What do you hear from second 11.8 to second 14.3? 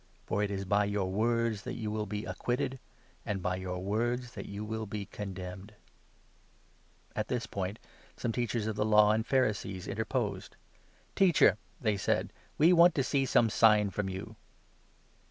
they said, "we want to see some sign from